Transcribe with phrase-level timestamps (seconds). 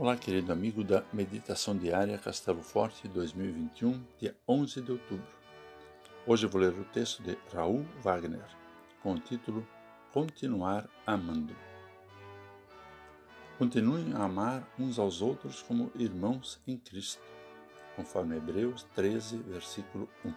[0.00, 5.26] Olá, querido amigo da Meditação Diária Castelo Forte 2021, dia 11 de outubro.
[6.26, 8.46] Hoje vou ler o texto de Raul Wagner,
[9.02, 9.68] com o título
[10.10, 11.54] Continuar Amando.
[13.58, 17.22] Continuem a amar uns aos outros como irmãos em Cristo,
[17.94, 20.32] conforme Hebreus 13, versículo 1.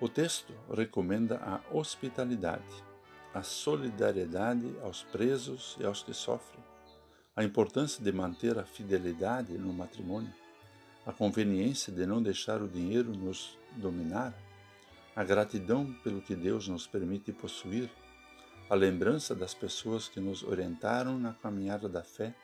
[0.00, 2.84] O texto recomenda a hospitalidade,
[3.32, 6.69] a solidariedade aos presos e aos que sofrem
[7.40, 10.30] a importância de manter a fidelidade no matrimônio,
[11.06, 14.34] a conveniência de não deixar o dinheiro nos dominar,
[15.16, 17.90] a gratidão pelo que Deus nos permite possuir,
[18.68, 22.34] a lembrança das pessoas que nos orientaram na caminhada da fé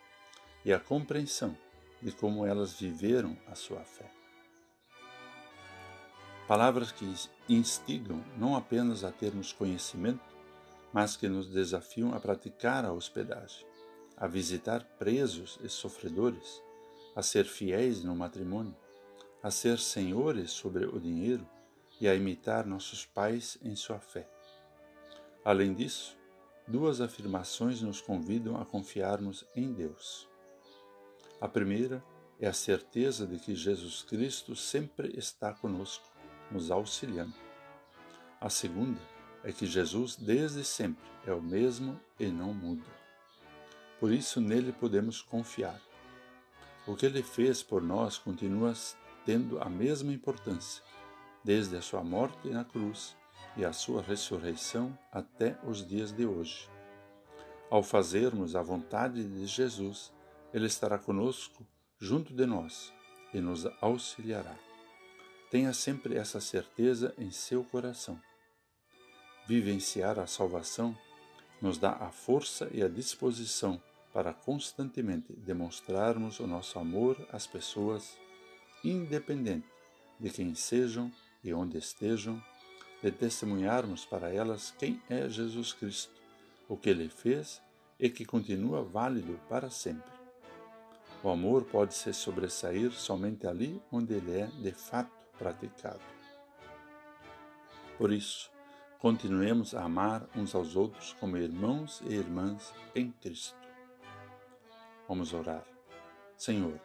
[0.64, 1.54] e a compreensão
[2.00, 4.10] de como elas viveram a sua fé.
[6.48, 7.04] Palavras que
[7.50, 10.24] instigam não apenas a termos conhecimento,
[10.90, 13.75] mas que nos desafiam a praticar a hospedagem
[14.16, 16.62] a visitar presos e sofredores,
[17.14, 18.74] a ser fiéis no matrimônio,
[19.42, 21.46] a ser senhores sobre o dinheiro
[22.00, 24.28] e a imitar nossos pais em sua fé.
[25.44, 26.16] Além disso,
[26.66, 30.28] duas afirmações nos convidam a confiarmos em Deus.
[31.40, 32.02] A primeira
[32.40, 36.10] é a certeza de que Jesus Cristo sempre está conosco,
[36.50, 37.34] nos auxiliando.
[38.40, 39.00] A segunda
[39.44, 43.05] é que Jesus desde sempre é o mesmo e não muda.
[43.98, 45.80] Por isso nele podemos confiar.
[46.86, 48.72] O que ele fez por nós continua
[49.24, 50.82] tendo a mesma importância,
[51.42, 53.16] desde a sua morte na cruz
[53.56, 56.68] e a sua ressurreição até os dias de hoje.
[57.68, 60.12] Ao fazermos a vontade de Jesus,
[60.54, 61.66] ele estará conosco
[61.98, 62.92] junto de nós
[63.34, 64.56] e nos auxiliará.
[65.50, 68.20] Tenha sempre essa certeza em seu coração.
[69.46, 70.96] Vivenciar a salvação
[71.60, 73.80] nos dá a força e a disposição
[74.12, 78.16] para constantemente demonstrarmos o nosso amor às pessoas,
[78.82, 79.66] independente
[80.18, 81.12] de quem sejam
[81.44, 82.42] e onde estejam,
[83.02, 86.14] de testemunharmos para elas quem é Jesus Cristo,
[86.68, 87.60] o que ele fez
[88.00, 90.10] e que continua válido para sempre.
[91.22, 96.00] O amor pode se sobressair somente ali onde ele é de fato praticado.
[97.98, 98.50] Por isso,
[98.98, 103.56] Continuemos a amar uns aos outros como irmãos e irmãs em Cristo.
[105.06, 105.64] Vamos orar.
[106.34, 106.80] Senhor,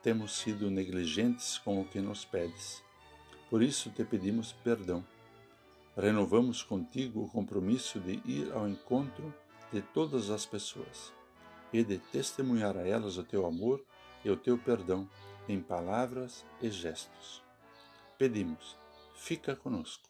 [0.00, 2.84] temos sido negligentes com o que nos pedes.
[3.50, 5.04] Por isso te pedimos perdão.
[5.96, 9.34] Renovamos contigo o compromisso de ir ao encontro
[9.72, 11.12] de todas as pessoas
[11.72, 13.84] e de testemunhar a elas o teu amor
[14.24, 15.08] e o teu perdão
[15.48, 17.42] em palavras e gestos.
[18.16, 18.76] Pedimos,
[19.16, 20.09] fica conosco.